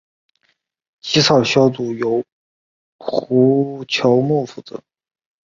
[1.01, 2.25] 起草小组由
[2.97, 4.81] 胡乔木负责。